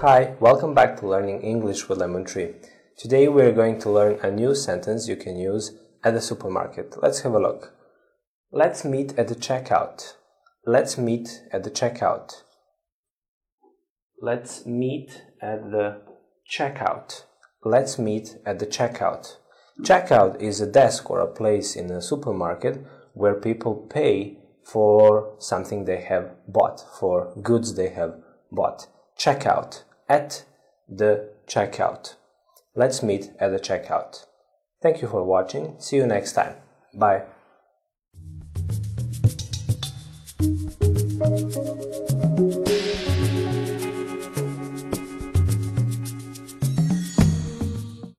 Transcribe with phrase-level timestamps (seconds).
[0.00, 2.54] Hi, welcome back to Learning English with Lemon Tree.
[2.96, 6.94] Today we're going to learn a new sentence you can use at the supermarket.
[7.02, 7.74] Let's have a look.
[8.50, 10.14] Let's meet at the checkout.
[10.64, 12.44] Let's meet at the checkout.
[14.22, 16.00] Let's meet at the
[16.50, 17.24] checkout.
[17.62, 19.36] Let's meet at the checkout.
[19.82, 25.84] Checkout is a desk or a place in a supermarket where people pay for something
[25.84, 28.14] they have bought, for goods they have
[28.50, 28.86] bought.
[29.18, 30.44] Checkout at
[30.88, 32.16] the checkout.
[32.74, 34.26] Let's meet at the checkout.
[34.82, 35.76] Thank you for watching.
[35.78, 36.56] See you next time.
[36.92, 37.22] Bye.